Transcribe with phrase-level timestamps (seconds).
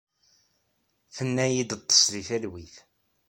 [1.15, 2.75] Tenna-iyi-d ḍḍes deg talwit.